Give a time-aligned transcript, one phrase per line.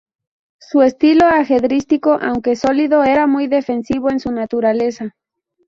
[0.57, 5.15] Su estilo ajedrecístico, aunque sólido, era muy defensivo en su naturaleza.